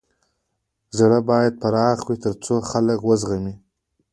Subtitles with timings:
[0.97, 3.55] زړه بايد پراخه وي تر څو د خلک و زغمی.